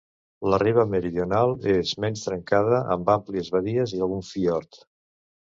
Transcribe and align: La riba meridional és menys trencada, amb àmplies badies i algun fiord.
La 0.51 0.59
riba 0.61 0.85
meridional 0.93 1.53
és 1.73 1.91
menys 2.05 2.23
trencada, 2.29 2.81
amb 2.97 3.13
àmplies 3.17 3.53
badies 3.59 3.95
i 3.99 4.03
algun 4.09 4.27
fiord. 4.33 4.83